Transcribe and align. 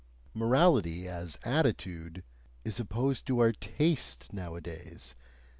Morality 0.33 1.07
as 1.07 1.37
attitude 1.43 2.23
is 2.65 2.79
opposed 2.79 3.27
to 3.27 3.37
our 3.37 3.51
taste 3.51 4.33
nowadays. 4.33 5.13